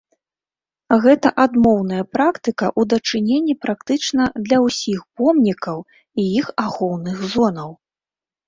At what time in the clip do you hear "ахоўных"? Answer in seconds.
6.65-7.17